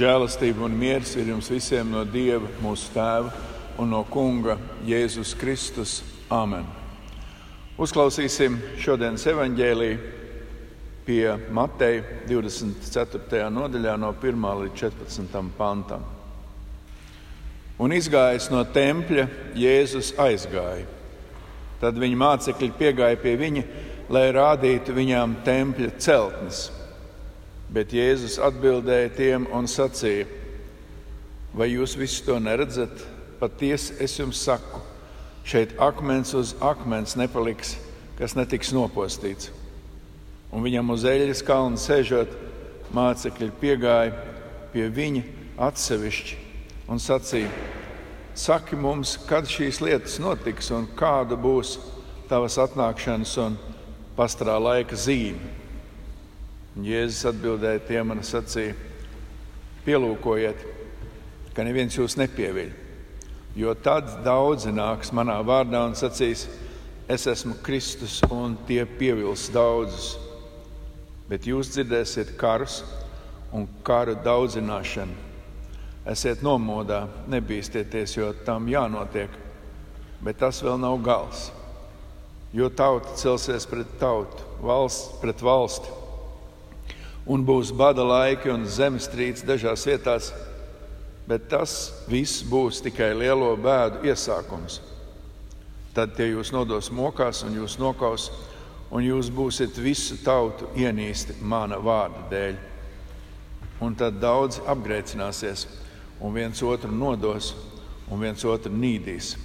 [0.00, 3.34] Žēlastība un miers ir jums visiem no Dieva, mūsu Tēva
[3.82, 4.54] un no Kunga
[4.88, 5.98] Jēzus Kristus.
[6.32, 6.64] Āmen!
[7.76, 9.98] Uzklausīsim šodienas evaņģēlīju
[11.04, 13.44] pie Mateja 24.
[13.52, 15.52] nodaļā, no 1 līdz 14.
[15.58, 16.08] pantam.
[17.76, 20.88] Un izgājis no tempļa, Jēzus aizgāja.
[21.84, 23.68] Tad viņa mācekļi piegāja pie viņa,
[24.08, 26.70] lai rādītu viņām tempļa celtnes.
[27.70, 30.26] Bet Jēzus atbildēja tiem un sacīja:
[31.54, 33.04] Vai jūs visu to neredzat?
[33.38, 34.80] Patiesi es jums saku,
[35.46, 37.76] šeit akmens uz akmens nepaliks,
[38.18, 39.52] kas netiks nopostīts.
[40.50, 42.34] Un viņam uz eļļas kalna sēžot,
[42.90, 44.18] mācekļi piegāja
[44.74, 45.22] pie viņa
[45.70, 46.40] atsevišķi
[46.90, 47.54] un sacīja:
[48.34, 51.78] Saki mums, kad šīs lietas notiks un kāda būs
[52.26, 53.58] tavas atnākšanas un
[54.18, 55.59] pastarā laika zīme.
[56.76, 58.76] Un Jēzus atbildēja tiem un sacīja:
[59.86, 60.66] Pielūkojiet,
[61.56, 62.74] ka neviens jūs nepieviļ,
[63.58, 66.46] jo tad daudzi nāks manā vārdā un sacīs:
[67.10, 70.12] Es esmu Kristus, un tie pievils daudzus.
[71.30, 72.84] Bet jūs dzirdēsiet karus
[73.54, 75.30] un karu daudzināšanu
[76.08, 79.30] Esiet nomodā, nebīsties, jo tam jānotiek.
[80.24, 81.50] Bet tas vēl nav gals.
[82.56, 85.92] Jo tauta celsies pret tautu, valsts pret valsti.
[87.30, 90.32] Un būs bada laiki un zemestrīces dažās vietās,
[91.30, 91.74] bet tas
[92.10, 94.80] viss būs tikai lielo bēdu iesākums.
[95.94, 98.30] Tad tie jūs nodos mokās un jūs nokaus,
[98.90, 102.58] un jūs būsiet visu tautu ienīsti mana vārda dēļ.
[103.80, 105.68] Un tad daudz apgrēcināsies
[106.20, 107.54] un viens otru nodos,
[108.10, 109.36] un viens otru nīdīs.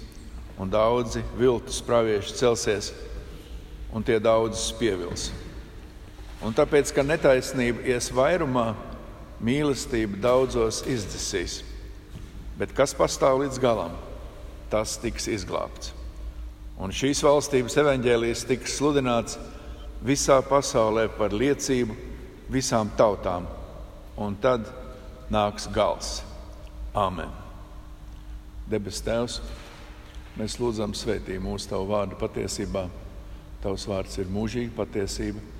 [0.58, 2.92] Un daudzi viltus pravieši celsies,
[3.94, 5.30] un tie daudzus pievils.
[6.44, 8.74] Un tāpēc, ka netaisnība ies vairumā,
[9.40, 11.62] mīlestība daudzos izdzisīs.
[12.56, 13.94] Bet kas pastāv līdz galam,
[14.72, 15.92] tas tiks izglābts.
[16.76, 19.38] Un šīs valstības evaņģēlijas tiks sludināts
[20.04, 21.96] visā pasaulē par liecību
[22.52, 23.48] visām tautām,
[24.20, 24.68] un tad
[25.32, 26.20] nāks gals.
[26.96, 27.32] Āmen!
[28.68, 29.40] Debes Tēvs,
[30.36, 32.86] mēs lūdzam, svētī mūsu Tavu vārdu patiesībā.
[33.62, 35.55] Tavs vārds ir mūžīga patiesība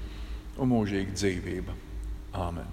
[0.57, 1.77] un mūžīga dzīvība.
[2.37, 2.73] Āmen!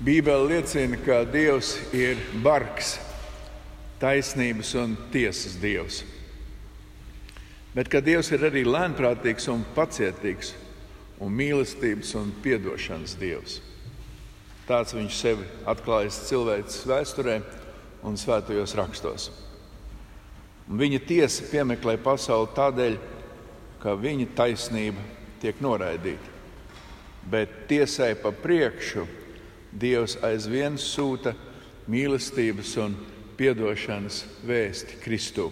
[0.00, 2.94] Bībele liecina, ka Dievs ir bargs,
[4.00, 6.00] taisnības un tiesas Dievs.
[7.76, 10.54] Bet ka Dievs ir arī lēnprātīgs un pacietīgs
[11.20, 13.58] un mīlestības un piedošanas Dievs.
[14.64, 17.36] Tāds viņš sevi atklājas cilvēces vēsturē
[18.06, 19.30] un svētajos rakstos.
[20.70, 22.98] Un viņa tiesa piemeklē pasauli tādēļ,
[23.82, 25.02] ka viņa taisnība
[25.42, 26.36] tiek noraidīta.
[27.30, 29.06] Bet tiesai pa priekšu
[29.70, 31.30] Dievs aizvien sūta
[31.90, 32.96] mīlestības un
[33.38, 35.50] piedošanas vēsti Kristu.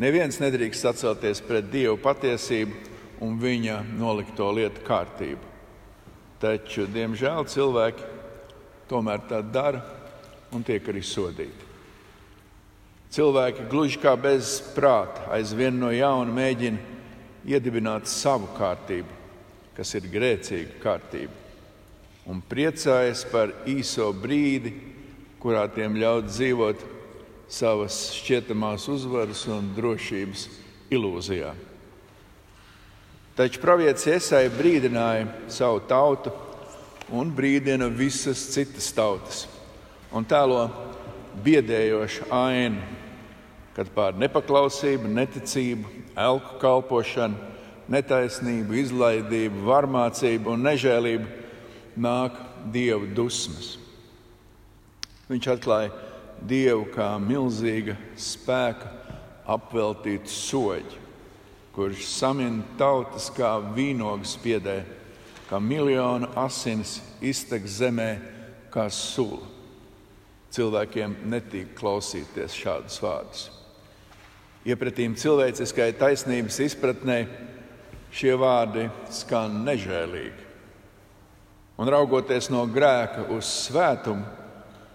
[0.00, 2.76] Neviens nedrīkst atcelties pret Dieva patiesību
[3.24, 5.48] un viņa nolikto lietu kārtību.
[6.42, 8.08] Taču, diemžēl, cilvēki
[8.90, 10.01] tomēr tā dara
[10.52, 11.70] un tiek arī sodīti.
[13.12, 16.78] Cilvēki gluži kā bez prāta aizvien no jauna mēģina
[17.44, 19.18] iedibināt savu kārtību,
[19.76, 21.34] kas ir grēcīga kārtība,
[22.28, 24.72] un priecājas par īso brīdi,
[25.42, 26.86] kurā tiem ļaut dzīvot
[27.52, 30.46] savas šķietamās uzvaras un drošības
[30.94, 31.52] ilūzijā.
[33.36, 36.32] Taču pravietis Iesai brīdināja savu tautu
[37.12, 39.46] un brīdina visas citas tautas
[40.12, 40.66] un tēlo
[41.44, 42.82] biedējošu ainu,
[43.76, 47.50] kad pār nepaklausību, neticību, elku kalpošanu,
[47.92, 52.36] netaisnību, izlaidību, varmācību un nežēlību nāk
[52.72, 53.76] dievu dusmas.
[55.30, 55.92] Viņš atklāja
[56.42, 58.88] Dievu kā milzīga spēka
[59.46, 60.96] apveltītu soļu,
[61.70, 64.80] kurš samina tautas kā vīnogas piedē,
[65.46, 68.10] kā miljonu asins iztek zemē
[68.74, 69.46] kā sula.
[70.52, 73.46] Cilvēkiem netīk klausīties šādus vārdus.
[74.68, 77.18] Iepratīm cilvēciskai taisnības izpratnē
[78.12, 80.50] šie vārdi skan nežēlīgi.
[81.80, 84.42] Un raugoties no grēka uz svētumu,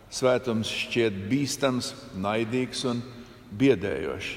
[0.08, 3.02] Svētums šķiet bīstams, naidīgs un
[3.60, 4.30] biedējošs.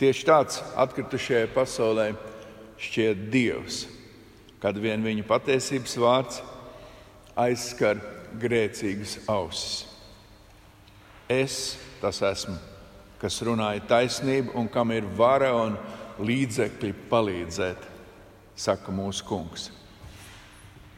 [0.00, 2.08] Tieši tāds atkritušajai pasaulē
[2.80, 3.84] šķiet Dievs,
[4.62, 6.40] kad vien viņa patiesības vārds
[7.38, 8.00] aizskar
[8.40, 9.89] grēcīgas ausis.
[11.30, 12.56] Es tas esmu,
[13.20, 15.76] kas runāja taisnību un kam ir vara un
[16.26, 17.84] līdzekļi palīdzēt,
[18.58, 19.68] saka mūsu kungs.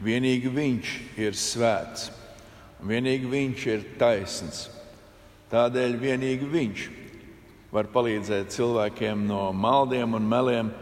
[0.00, 2.08] Vienīgi viņš ir svēts,
[2.80, 4.62] un vienīgi viņš ir taisns.
[5.52, 6.86] Tādēļ vienīgi viņš
[7.74, 10.72] var palīdzēt cilvēkiem no maldiem un meliem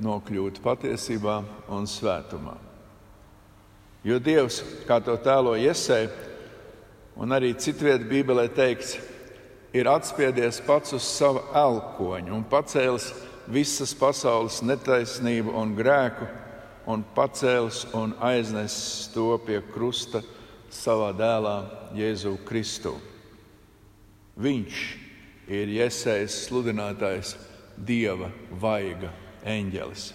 [0.00, 2.56] nokļūt patiesībā un svētumā.
[4.06, 6.06] Jo Dievs, kā to tēlo iesē,
[7.16, 8.96] un arī citvietā Bībelē teikts,
[9.76, 13.10] ir atspiedies pats uz sava elkoņa un pacēlis
[13.52, 16.28] visas pasaules netaisnību un grēku,
[16.86, 20.22] un pacēlis un aiznesis to pie krusta
[20.72, 21.56] savā dēlā
[21.96, 22.94] Jēzu Kristu.
[24.36, 24.80] Viņš
[25.48, 27.36] ir iesējis sludinātājs
[27.76, 28.30] Dieva
[28.60, 29.10] vaiga
[29.46, 30.10] eņģelis.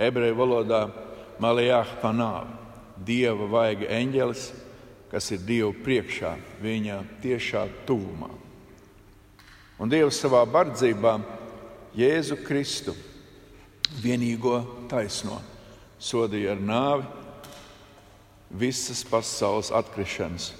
[0.00, 0.82] Ebreju valodā
[1.42, 2.60] Malijāha panāva
[3.04, 4.44] Dieva vaiga eņģelis,
[5.10, 8.30] kas ir Dieva priekšā, viņa tiešā tuvumā.
[9.78, 11.18] Un Dievs savā bardzībā
[11.98, 12.94] Jēzu Kristu,
[14.02, 14.60] vienīgo
[14.90, 15.40] taisno,
[16.02, 17.06] sodīja ar nāvi
[18.54, 20.52] visas pasaules atkrišanas,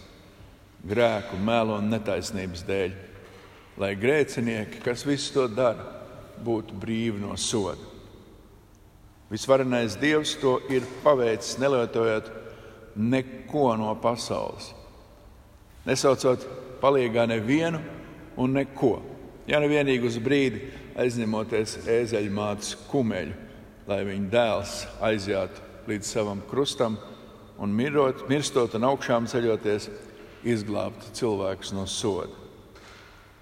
[0.85, 2.95] grēku, melu un netaisnības dēļ,
[3.81, 5.89] lai grēcinieki, kas visu to dara,
[6.45, 7.81] būtu brīvi no soda.
[9.31, 12.31] Visvarenais Dievs to ir paveicis, nelietojot
[12.97, 14.73] neko no pasaules.
[15.85, 16.47] Nesaucot
[16.81, 17.81] palīgā nevienu
[18.41, 18.99] un neko.
[19.49, 20.63] Ja nu vienīgi uz brīdi
[21.01, 23.35] aizņemoties ēzeļmātes kumeļu,
[23.91, 26.97] lai viņa dēls aizjātu līdz savam krustam
[27.61, 29.91] un mirot, mirstot un augšām ceļoties,
[30.45, 32.33] izglābtu cilvēkus no soda.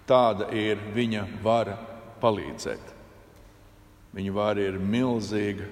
[0.07, 1.77] Tāda ir viņa vara
[2.23, 2.93] palīdzēt.
[4.13, 5.67] Viņa vara ir milzīga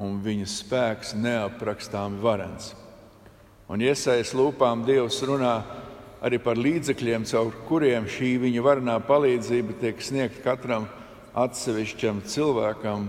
[0.00, 2.74] un viņa spēks neaprakstāmi varens.
[3.70, 5.60] Un iesaistīts lūpām Dievs runā
[6.26, 10.88] arī par līdzekļiem, caur kuriem šī viņa varenā palīdzība tiek sniegta katram
[11.38, 13.06] atsevišķam cilvēkam,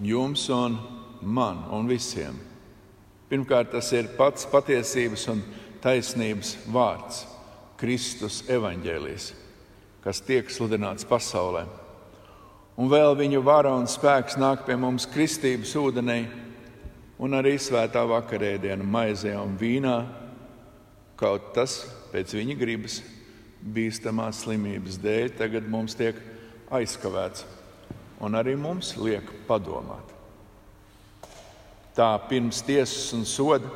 [0.00, 0.78] jums un
[1.20, 2.40] man un visiem.
[3.28, 5.44] Pirmkārt, tas ir pats patiesības un
[5.84, 7.26] taisnības vārds,
[7.76, 9.30] Kristus evaņģēlijs,
[10.02, 11.66] kas tiek sludināts pasaulē
[12.76, 16.24] un vēl viņa vara un spēks nāk pie mums kristības ūdenī,
[17.22, 19.96] un arī svētā vakarēdienā maizē un vīnā,
[21.18, 21.78] kaut tas
[22.10, 22.98] pēc viņa gribas
[23.62, 26.18] bīstamās slimības dēļ tagad mums tiek
[26.74, 27.44] aizkavēts,
[28.22, 30.10] un arī mums liek padomāt.
[31.94, 33.70] Tā pirms tiesas un soda,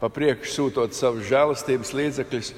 [0.00, 2.52] pa priekšu sūtot savus žēlastības līdzekļus,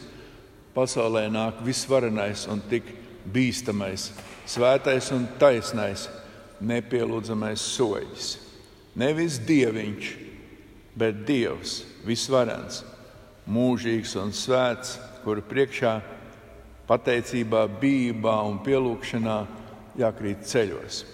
[0.76, 2.86] pasaulē nāk visvarenais un tik
[3.26, 4.12] bīstamais
[4.48, 6.06] svētais un taisnais,
[6.64, 8.47] nepielūdzamais soļs.
[8.98, 10.08] Nevis dieviņš,
[10.98, 12.82] bet dievs, visvarens,
[13.48, 15.94] mūžīgs un svēts, kuru priekšā
[16.88, 19.38] pateicībā, bībā un pielūgšanā
[20.00, 21.04] jākrīt ceļos.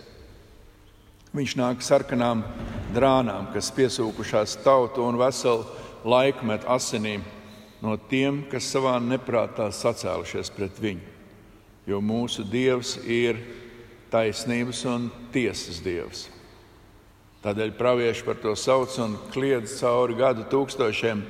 [1.34, 2.44] Viņš nāk sarkanām
[2.94, 5.66] drānām, kas piesūkušās tautu un veselu
[6.06, 7.24] laikmetu asinīm
[7.84, 11.14] no tiem, kas savā neprātā sacēlušies pret viņu
[11.86, 13.38] jo mūsu Dievs ir
[14.12, 16.28] taisnības un tiesas Dievs.
[17.44, 21.20] Tādēļ pravieši par to sauc un kliedz cauri gadu tūkstošiem.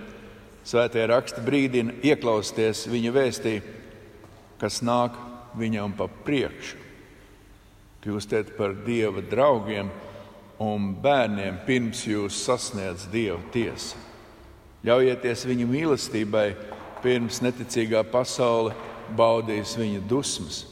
[0.65, 3.55] Svētie raksti brīdina ieklausties viņa vēstī,
[4.61, 5.17] kas nāk
[5.59, 6.79] viņam pa priekšu.
[8.05, 9.91] Kļūstiet par Dieva draugiem
[10.63, 13.99] un bērniem pirms jūs sasniedz Dieva tiesa.
[14.87, 16.47] Ļaujieties viņa mīlestībai,
[17.03, 18.77] pirms neticīgā pasaule
[19.19, 20.63] baudījis viņa dusmas,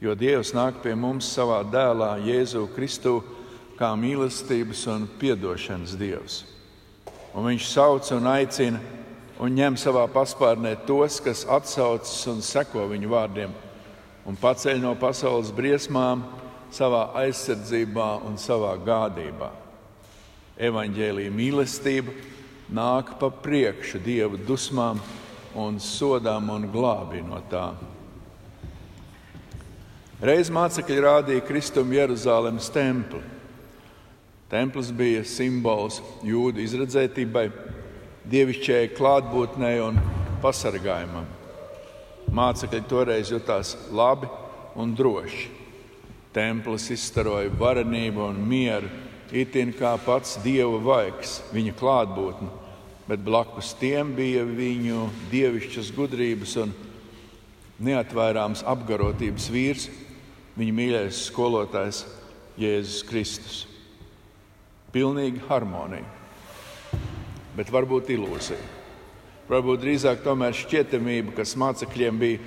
[0.00, 3.16] jo Dievs nāk pie mums savā dēlā, Jēzu Kristu,
[3.78, 6.42] kā mīlestības un atdošanas Dievs.
[7.34, 8.80] Un viņš sauc un aicina
[9.38, 13.52] un ņem savā paspārnē tos, kas atsaucas un seko viņu vārdiem,
[14.26, 16.24] un paceļ no pasaules briesmām
[16.74, 19.52] savā aizsardzībā un savā gādībā.
[20.58, 22.12] Evanģēlīja mīlestība
[22.74, 24.98] nāk pa priekšu Dieva dusmām
[25.54, 27.70] un sodām un glābi no tā.
[30.18, 33.37] Reiz mācekļi rādīja Kristum Jeruzalemes templi.
[34.48, 37.48] Templis bija simbols jūdu izredzētībai,
[38.32, 39.98] dievišķējai klātbūtnei un
[40.42, 41.26] pasargājumam.
[42.32, 44.28] Mācekļi toreiz jutās labi
[44.78, 45.50] un droši.
[46.32, 48.88] Templis izstaroja varenību un mieru,
[49.32, 52.50] itin kā pats dieva vaigs, viņa klātbūtne
[53.08, 56.74] bet blakus tiem bija viņu dievišķas gudrības un
[57.80, 59.88] neatvairāms apgarotības vīrs,
[60.58, 62.04] viņa mīļais skolotājs
[62.60, 63.67] Jēzus Kristus.
[64.92, 66.06] Pilnīga harmonija,
[67.56, 68.76] bet varbūt ilūzija.
[69.48, 72.40] Varbūt drīzāk tomēr šķietamība, kas mācekļiem bija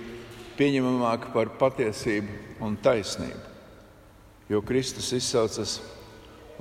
[0.57, 3.41] pieņemamāka par patiesību un taisnību.
[4.51, 5.79] Jo Kristus izsaucas,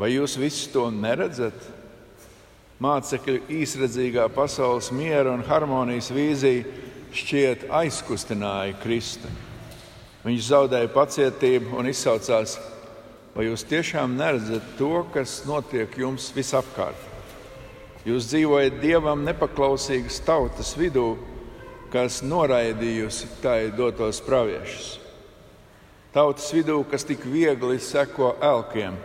[0.01, 1.57] vai jūs visi to neredzat?
[2.81, 6.65] Mācekļu īsredzīgā pasaules miera un harmonijas vīzija
[7.13, 9.29] šķiet aizkustināja Kristu.
[10.25, 12.57] Viņš zaudēja pacietību un izsaucās,
[13.35, 17.09] vai jūs tiešām neredzat to, kas notiek jums visapkārt.
[18.09, 21.19] Jūs dzīvojat dievam nepaklausīgas tautas vidū,
[21.93, 24.95] kas noraidījusi tai dotos praviešus.
[26.15, 28.97] Tautas vidū, kas tik viegli seko elkiem,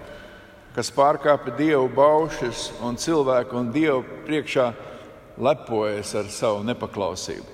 [0.74, 4.72] kas pārkāpja dievu baušas un cilvēku un dievu priekšā
[5.38, 7.51] lepojas ar savu nepaklausību.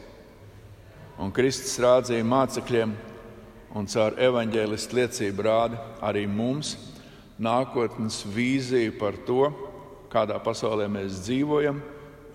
[1.22, 2.94] Un Kristus rādīja mācekļiem
[3.76, 6.76] un caur evaņģēlistu liecību rāda arī mums
[7.42, 9.48] nākotnes vīziju par to,
[10.12, 11.80] kādā pasaulē mēs dzīvojam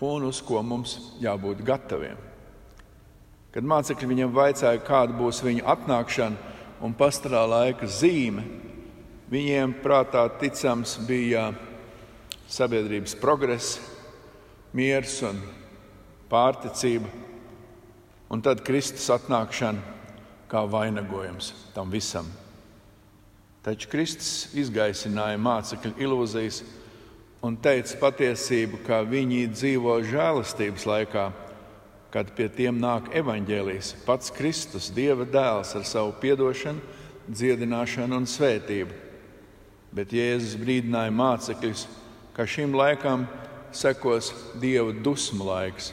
[0.07, 2.17] un uz ko mums jābūt gataviem.
[3.53, 8.45] Kad mācekļi viņam vaicāja, kāda būs viņa atnākšana un pastarā laika zīme,
[9.33, 11.51] viņiem prātā ticams bija
[12.53, 13.79] sabiedrības progress,
[14.77, 15.41] miers un
[16.31, 17.09] pārticība,
[18.29, 19.96] un tad Kristus atnākšana
[20.51, 22.27] kā vainagojums tam visam.
[23.67, 26.61] Taču Kristus izgaisināja mācekļu ilūzijas
[27.43, 31.25] un teica patiesību, ka viņi dzīvo žēlastības laikā,
[32.15, 36.81] kad pie tiem nāk evaņģēlijs, pats Kristus, Dieva dēls ar savu piedošanu,
[37.27, 39.03] dziedināšanu un svētību.
[39.97, 41.87] Bet Jēzus brīdināja mācekļus,
[42.37, 43.27] ka šim laikam
[43.75, 44.31] sekos
[44.63, 45.91] Dieva dusmu laiks,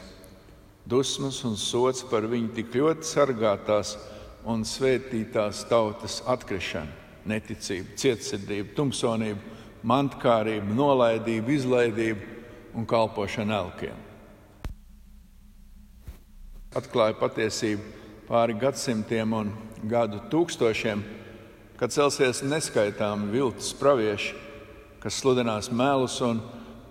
[0.86, 3.96] dusmas un sots par viņu tik ļoti sargātās
[4.44, 6.92] un svētītās tautas atkrišanu,
[7.28, 9.52] neticību, cietsirdību, tumsonību
[9.84, 12.32] mantkārību, nolaidību, izlaidību
[12.76, 14.00] un kalpošanu elkiem.
[16.74, 17.84] Atklāja patiesību
[18.28, 19.52] pāri gadsimtiem un
[19.88, 21.04] gadu tūkstošiem,
[21.78, 24.34] kad celsies neskaitāmi viltus pravieši,
[25.02, 26.40] kas sludinās melus un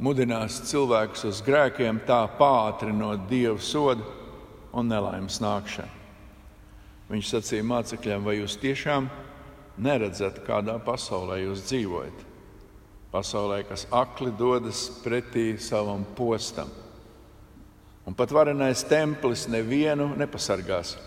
[0.04, 4.06] mudinās cilvēkus uz grēkiem, tā pātrinot dievu sodu
[4.74, 6.03] un nelaimes nākšanu.
[7.14, 9.10] Viņš sacīja mācekļiem, vai jūs tiešām
[9.78, 12.30] neredzat, kādā pasaulē jūs dzīvojat?
[13.14, 16.70] pasaulē, kas akli dodas pretī savam postam.
[18.04, 20.98] Un pat varenais templis nevienu nepasargās.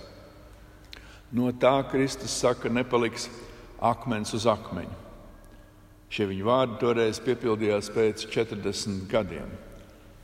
[1.35, 3.27] No tā Kristus saka, nepaliks
[3.83, 5.03] akmens uz akmeņa.
[6.07, 9.51] Šie viņa vārdi toreiz piepildījās pēc 40 gadiem.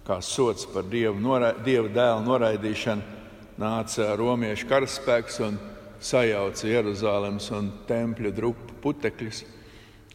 [0.07, 3.19] Kā sots par dievu, norai, dievu dēlu noraidīšanu,
[3.59, 5.59] nāca romiešu karaspēks un
[6.03, 9.43] sajauca Jeruzalemes un tempļa drupu putekļus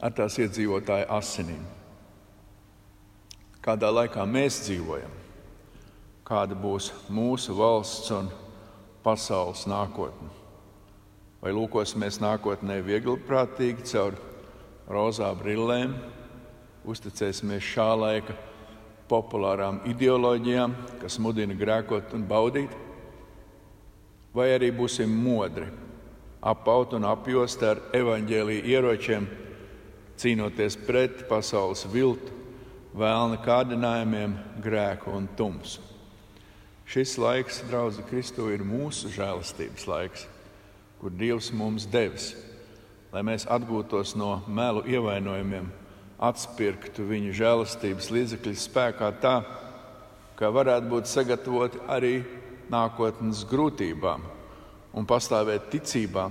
[0.03, 1.63] ar tās iedzīvotāju asinīm.
[3.63, 5.13] Kādā laikā mēs dzīvojam,
[6.27, 8.29] kāda būs mūsu valsts un
[9.03, 10.29] pasaules nākotne?
[11.41, 14.17] Vai lūkosimies nākotnē viegli prātīgi caur
[14.89, 15.93] rozā brillēm,
[16.87, 18.35] uzticēsimies šā laika
[19.07, 22.73] populārām ideoloģijām, kas mudina grēkot un baudīt,
[24.37, 25.65] vai arī būsim modri,
[26.45, 29.25] apaut un apjost ar evaņģēlīju ieročiem
[30.21, 32.33] cīnoties pret pasaules viltu,
[32.97, 35.81] vēlna kārdinājumiem, grēku un tumsu.
[36.87, 40.27] Šis laiks, draugi, Kristu ir mūsu žēlastības laiks,
[41.01, 42.31] kur Dievs mums devis,
[43.11, 45.67] lai mēs atgūtos no melu ievainojumiem,
[46.17, 49.35] atspirktu viņa žēlastības līdzekļu spēkā tā,
[50.37, 52.15] ka varētu būt sagatavoti arī
[52.73, 54.25] nākotnes grūtībām
[54.97, 56.27] un pastāvēt ticībā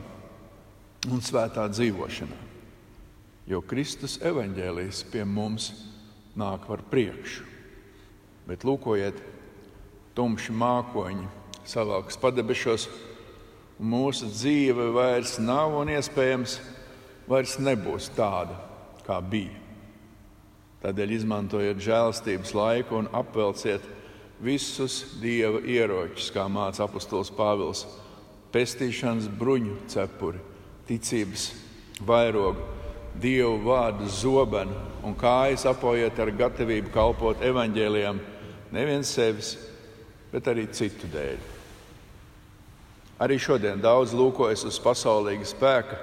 [1.06, 2.46] un svētā dzīvošanā
[3.46, 5.70] jo Kristus evaņģēlijas pie mums
[6.38, 7.46] nāk par priekšu.
[8.46, 9.18] Bet lūkojiet,
[10.18, 11.26] tumši mākoņi
[11.66, 12.86] savāks padebešos,
[13.78, 16.58] un mūsu dzīve vairs nav un iespējams
[17.30, 18.58] vairs nebūs tāda,
[19.06, 19.54] kā bija.
[20.82, 23.82] Tādēļ izmantojiet žēlastības laiku un apvelciet
[24.42, 27.86] visus dieva ieročus, kā māca apustulis Pāvils-
[28.54, 30.38] pestīšanas bruņu cepuri,
[30.88, 31.52] ticības
[32.00, 32.76] vairogu
[33.16, 38.18] Dievu vārdu zobenu un kājas apojiet ar gatavību kalpot evaņģēlijam
[38.72, 39.54] nevien sevis,
[40.32, 41.38] bet arī citu dēļ.
[43.24, 45.96] Arī šodien daudz lūkojas uz pasaulīga spēka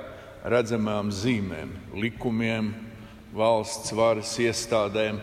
[0.49, 2.73] redzamām zīmēm, likumiem,
[3.33, 5.21] valsts varas iestādēm,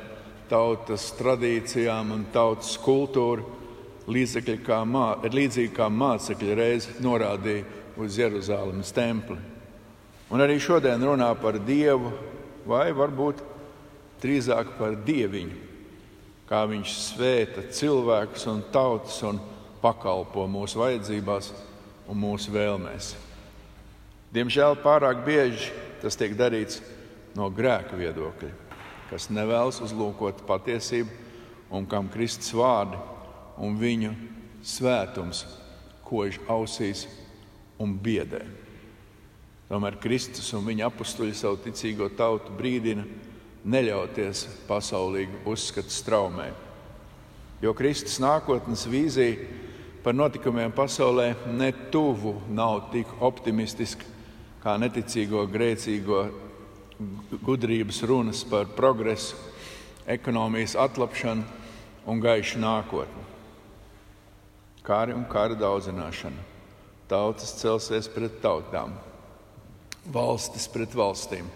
[0.50, 3.46] tautas tradīcijām un tautas kultūru,
[4.10, 7.64] līdzīgi kā, mā, līdzīgi kā mācekļi reiz norādīja
[8.00, 9.38] uz Jeruzalemes templi.
[10.30, 12.12] Un arī šodien runā par Dievu,
[12.66, 13.42] vai varbūt
[14.20, 15.56] drīzāk par dieviņu,
[16.50, 19.40] kā viņš svēta cilvēkus un tautas un
[19.80, 21.50] pakalpo mūsu vajadzībās
[22.10, 23.14] un mūsu vēlmēs.
[24.34, 26.80] Diemžēl pārāk bieži tas tiek darīts
[27.34, 28.50] no grēka viedokļa,
[29.10, 31.10] kas nevēlas uzlūkot patiesību
[31.74, 32.98] un kam Kristus vārdi
[33.60, 34.14] un viņu
[34.66, 35.44] svētums
[36.06, 37.06] kož ausīs
[37.80, 38.42] un biedē.
[39.70, 43.04] Tomēr Kristus un viņa apstuļi savu ticīgo tautu brīdina
[43.70, 46.48] neļauties pasaulīgi uzskatu straumē.
[47.62, 49.36] Jo Kristus nākotnes vīzija
[50.02, 54.06] par notikumiem pasaulē ne tuvu nav tik optimistiska
[54.64, 56.24] kā neticīgo grēcīgo
[57.42, 59.36] gudrības runas par progresu,
[60.06, 61.44] ekonomijas atlapšanu
[62.06, 63.24] un gaišu nākotni.
[64.84, 66.48] Kari un kara daudzināšana.
[67.10, 68.94] Tautas celsies pret tautām,
[70.06, 71.48] valstis pret valstīm.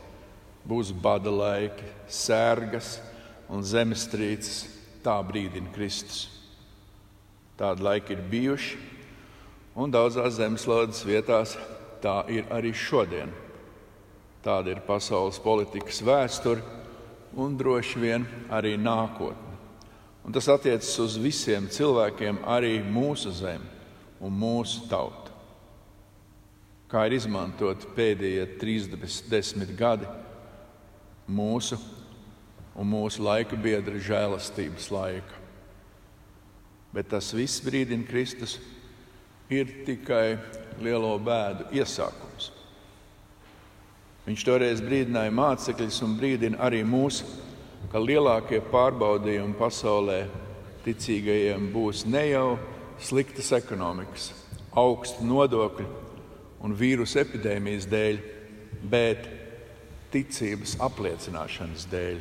[0.64, 2.98] Būs bada laiki, sērgas
[3.52, 4.70] un zemestrīces.
[5.04, 6.30] Tā brīdina Kristus.
[7.60, 8.78] Tādi laiki ir bijuši,
[9.76, 11.52] un daudzās zemeslodes vietās
[12.00, 13.43] tā ir arī šodien.
[14.44, 16.60] Tāda ir pasaules politikas vēsture
[17.40, 19.54] un droši vien arī nākotne.
[20.24, 23.68] Un tas attiecas uz visiem cilvēkiem, arī mūsu zemi
[24.24, 25.32] un mūsu tautu.
[26.88, 30.08] Kā ir izmantot pēdējie 30 gadi
[31.28, 31.80] mūsu
[32.74, 35.40] un mūsu laika biedra žēlastības laika.
[36.94, 38.58] Bet tas viss brīdina Kristus
[39.50, 40.38] ir tikai
[40.80, 42.23] lielo bēdu iesākums.
[44.24, 47.26] Viņš toreiz brīdināja mācekļus un brīdina arī mūsu
[47.94, 50.24] ka lielākie pārbaudījumi pasaulē
[50.82, 52.56] ticīgajiem būs ne jau
[52.98, 54.32] sliktas ekonomikas,
[54.74, 55.86] augstu nodokļu
[56.66, 58.18] un vīrusu epidēmijas dēļ,
[58.90, 59.28] bet
[60.10, 62.18] ticības apliecināšanas dēļ.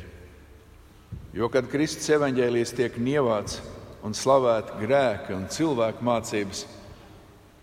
[1.34, 3.58] Jo, kad Kristus evaņģēlijas tiek nievāts
[4.06, 6.66] un slavēta grēka un cilvēku mācības,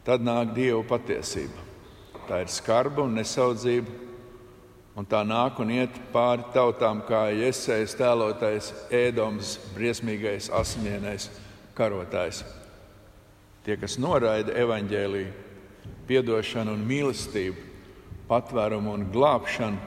[0.04, 1.68] tad nāk Dieva patiesība.
[2.28, 4.11] Tā ir skarba un nesaudzība,
[4.92, 11.30] Un tā nāk un iet pāri tautām, kā iesaistīts tēlotais, ēdoms, briesmīgais, asinienais
[11.78, 12.42] karotājs.
[13.64, 15.32] Tie, kas noraida evaņģēlīju,
[16.10, 17.70] piedošanu un mīlestību,
[18.28, 19.80] patvērumu un glābšanu,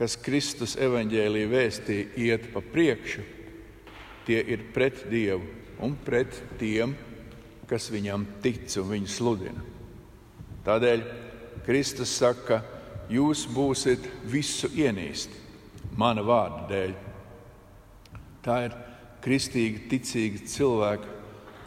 [0.00, 3.22] kas Kristus evaņģēlīja vēstī iet pa priekšu,
[4.26, 5.46] tie ir pret Dievu
[5.84, 6.96] un pret tiem,
[7.70, 9.62] kas viņam tic un viņu sludina.
[10.66, 11.06] Tādēļ
[11.64, 12.79] Kristus saka, ka
[13.10, 15.40] jūs būsiet visu ienīsti
[15.98, 16.94] mana vārda dēļ.
[18.44, 18.76] Tā ir
[19.24, 21.16] kristīgi, ticīgi cilvēki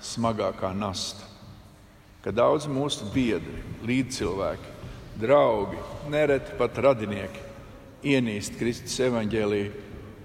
[0.03, 1.27] smagākā nasta.
[2.23, 4.71] Ka daudz mūsu biedri, līdzcilvēki,
[5.19, 5.79] draugi,
[6.09, 7.43] nereti pat radinieki
[8.13, 9.71] ienīst Kristus evaņģēlīju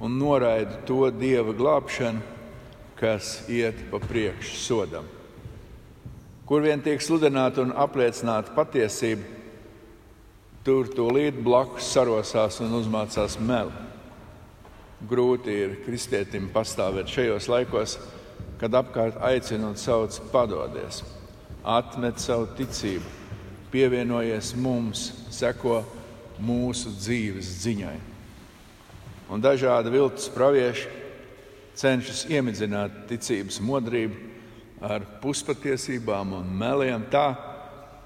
[0.07, 2.23] un noraida to dieva glābšanu,
[2.99, 5.07] kas iet pa priekšu sodam.
[6.49, 9.38] Kur vien tiek sludināta un apliecināta patiesība,
[10.69, 13.73] tur tūlīt blakus sarosās un uzmācās meli.
[15.09, 17.95] Grūti ir kristietim pastāvēt šajos laikos,
[18.61, 21.01] kad apkārt aicina un sauc padodies,
[21.65, 23.15] atmet savu ticību,
[23.73, 25.79] pievienojies mums, seko
[26.45, 27.97] mūsu dzīves ziņai.
[29.33, 30.93] Un dažādi viltus pravieši
[31.81, 37.31] cenšas iemidzināt ticības modrību ar puspatiesībām un meliem tā,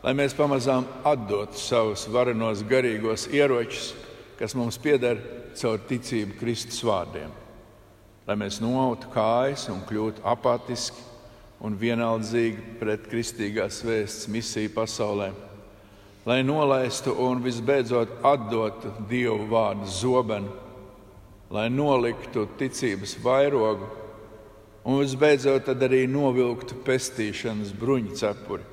[0.03, 3.93] lai mēs pamazām atdotu savus varenos garīgos ieročus,
[4.39, 5.21] kas mums pieder
[5.59, 7.31] caur ticību Kristus vārdiem.
[8.27, 11.11] Lai mēs noautu kājas un kļūtu apatiski
[11.63, 15.31] un vienaldzīgi pret kristīgās vēsts misiju pasaulē,
[16.27, 20.51] lai nolaistu un visbeidzot atdotu Dievu vārdu zobenu,
[21.51, 23.87] lai noliktu ticības vairogu
[24.83, 28.72] un visbeidzot arī novilktu pestīšanas bruņu cepuri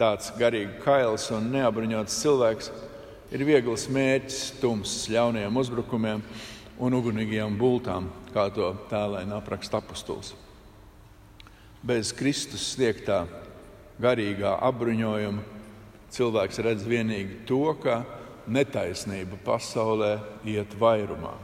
[0.00, 2.70] tāds garīgi kails un neapbruņots cilvēks
[3.34, 6.22] ir viegls mērķis tumsas ļauniem uzbrukumiem
[6.80, 10.32] un ugunīgajām bultām, kā to tēlēna apraksta apustulis.
[11.84, 13.26] Bez Kristus sniegtā
[14.00, 15.44] garīgā apbruņojuma
[16.12, 18.00] cilvēks redz tikai to, ka
[18.48, 20.16] netaisnība pasaulē
[20.48, 21.36] iet vairumā.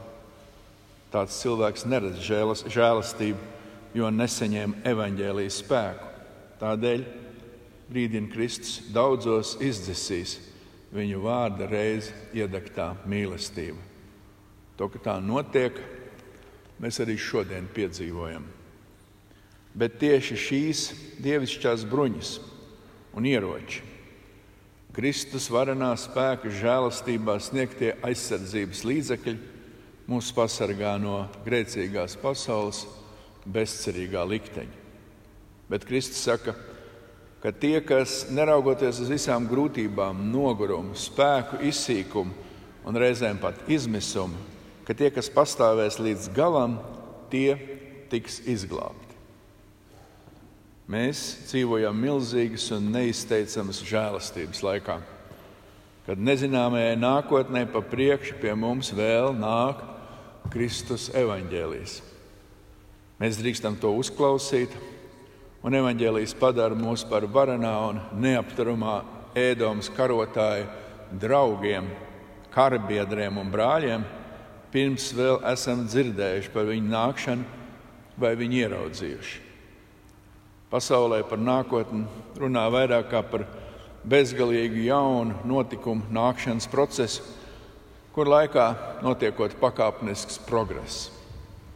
[1.13, 3.39] Tāds cilvēks neredz žēlastību,
[3.95, 6.11] jo nesaņēma evaņģēlijas spēku.
[6.59, 7.05] Tādēļ
[7.91, 10.37] brīdina Kristus, daudzos izdzisīs
[10.93, 13.79] viņu vārda reizi iedegtā mīlestība.
[14.77, 15.79] To, ka tā notiek,
[16.81, 18.45] mēs arī šodien piedzīvojam.
[19.77, 20.85] Bet tieši šīs
[21.21, 22.31] dievišķās bruņas
[23.17, 23.83] un ieroči,
[24.97, 29.35] Kristus varenā spēka žēlastībā sniegtie aizsardzības līdzekļi
[30.09, 32.85] mūs pasargā no grēcīgās pasaules
[33.45, 34.85] bezcerīgā likteņa.
[35.69, 36.66] Bet Kristus saka, ka
[37.47, 42.33] ka tie, kas neraugoties uz visām grūtībām, nogurumu, spēku izsīkumu
[42.83, 44.35] un reizēm pat izmisumu,
[44.83, 46.73] ka tie, kas pastāvēs līdz galam,
[47.31, 47.55] tie
[48.11, 49.15] tiks izglābti.
[50.91, 54.97] Mēs dzīvojam milzīgas un neizteicamas žēlastības laikā,
[56.03, 59.87] kad nezināmajai nākotnē pa priekšu pie mums vēl nāk
[60.51, 61.95] Kristus evaņģēlijs.
[63.23, 64.75] Mēs drīkstam to uzklausīt,
[65.65, 68.99] un evaņģēlijs padara mūs par varanā un neapturamā
[69.37, 70.67] ēdomas karotāju
[71.21, 71.87] draugiem,
[72.53, 74.05] karabiedriem un brāļiem,
[74.73, 77.57] pirms vēl esam dzirdējuši par viņu nākšanu
[78.19, 79.43] vai viņu ieraudzījuši.
[80.67, 82.03] Pasaulē par nākotni
[82.35, 83.45] runā vairāk kā par
[84.07, 87.23] bezgalīgu jaunu notikumu nākšanas procesu,
[88.11, 88.65] kur laikā
[89.05, 91.07] notiekot pakāpenisks progress.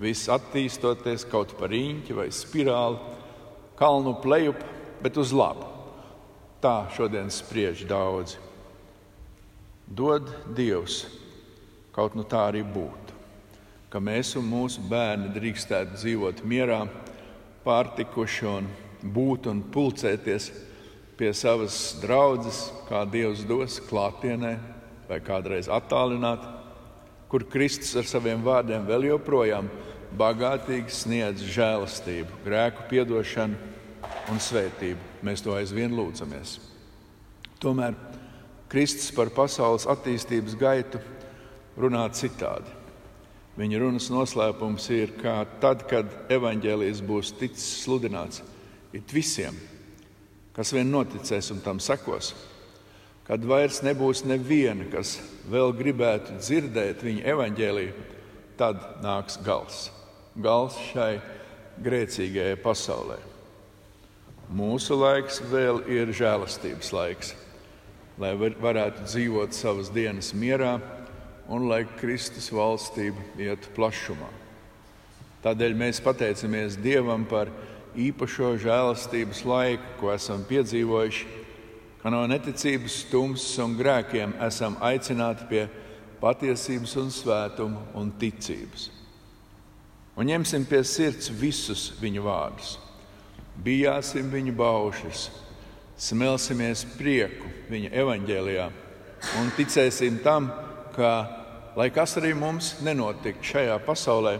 [0.01, 2.99] Viss attīstoties kaut par īņķi vai spirāli,
[3.81, 4.61] kalnu plejup,
[5.01, 5.65] bet uz labu.
[6.61, 8.37] Tā šodien spriež daudzi.
[9.89, 11.07] Dod Dievs,
[11.89, 13.15] kaut nu tā arī būtu,
[13.89, 16.83] ka mēs un mūsu bērni drīkstētu dzīvot mierā
[17.65, 18.69] pārtikuši un
[19.01, 20.51] būt un pulcēties
[21.17, 24.53] pie savas draudzes, kā Dievs dos klātienē
[25.09, 26.45] vai kādreiz attālināt,
[27.33, 29.73] kur Kristus ar saviem vārdiem vēl joprojām
[30.21, 33.70] bagātīgi sniedz žēlastību, grēku piedošanu
[34.31, 35.23] un svētību.
[35.25, 36.57] Mēs to aizvien lūdzamies.
[37.61, 37.95] Tomēr
[38.71, 41.01] Kristus par pasaules attīstības gaitu
[41.79, 42.79] runā citādi.
[43.59, 48.39] Viņa runas noslēpums ir, ka tad, kad evaņģēlijas būs ticis sludināts
[48.95, 49.57] it visiem,
[50.55, 52.31] kas vien noticēs un tam sekos,
[53.27, 55.17] kad vairs nebūs neviena, kas
[55.51, 58.07] vēl gribētu dzirdēt viņa evaņģēliju,
[58.59, 59.89] tad nāks gals.
[60.39, 61.17] Gals šai
[61.83, 63.30] grēcīgajai pasaulē.
[64.51, 67.29] Mūsu laiks vēl ir žēlastības laiks,
[68.19, 70.73] lai varētu dzīvot savas dienas mierā
[71.47, 74.27] un lai Kristus valstība ietu plašumā.
[75.45, 77.47] Tādēļ mēs pateicamies Dievam par
[77.95, 81.25] īpašo žēlastības laiku, ko esam piedzīvojuši,
[82.03, 85.65] ka no neticības, tumsas un grēkiem esam aicināti pie
[86.19, 88.89] patiesības un svētuma un ticības.
[90.19, 92.75] Un ņemsim pie sirds visus viņu vārdus,
[93.63, 95.29] bijāsim viņu baušas,
[96.01, 98.69] smelsimies prieku viņa evaņģēlijā
[99.39, 100.49] un ticēsim tam,
[100.95, 101.11] ka
[101.75, 104.39] lai kas arī mums nenotiktu šajā pasaulē,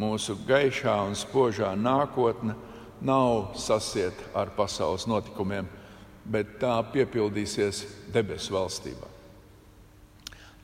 [0.00, 2.56] mūsu gaišā un spožā nākotne
[3.00, 5.68] nav sasieta ar pasaules notikumiem,
[6.24, 9.08] bet tā piepildīsies debesu valstībā.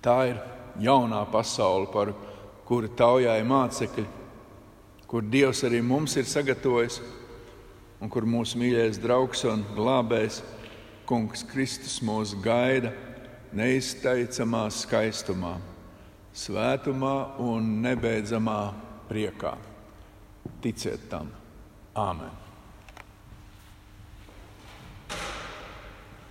[0.05, 0.41] Tā ir
[0.81, 2.13] jaunā pasaule, par
[2.69, 4.07] kuru taujāja mācekļi,
[5.07, 7.01] kur Dievs arī mums ir sagatavojis,
[8.01, 10.43] un kur mūsu mīļais draugs un glābējs,
[11.07, 12.91] Kungs Kristus, mūs gaida
[13.55, 15.55] neizteicamā skaistumā
[16.37, 18.61] svētumā un nebeidzamā
[19.09, 19.55] priekā.
[20.65, 21.31] Ticiet tam!
[21.97, 22.46] Āmen!